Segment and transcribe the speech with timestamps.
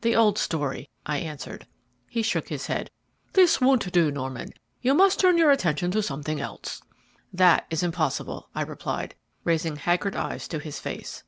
[0.00, 1.66] "The old story," I answered.
[2.08, 2.90] He shook his head.
[3.34, 6.80] "This won't do, Norman; you must turn your attention to something else."
[7.34, 11.22] "That is impossible," I replied, raising haggard eyes to his face.